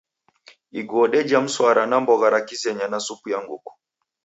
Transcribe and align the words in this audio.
Iguo 0.79 1.03
deja 1.13 1.37
mswara 1.45 1.83
na 1.87 1.97
mbogha 2.01 2.29
ra 2.29 2.41
kizenya 2.47 2.87
na 2.87 2.99
supu 2.99 3.25
ya 3.29 3.39
nguku. 3.43 3.71